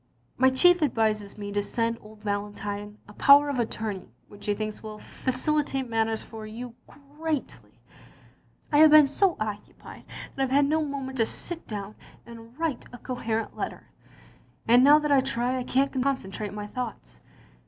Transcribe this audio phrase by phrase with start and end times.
[0.35, 4.81] My chief advises me to send old Valentine a power of attorney which he thinks
[4.81, 6.73] will facilitate matters for you
[7.19, 7.77] greatly...
[8.71, 11.93] I have been so occupied that I 've had no moment to sit down
[12.25, 13.91] and write a coherent letter,
[14.67, 17.19] and now that I try I can't concentrate my thoughts.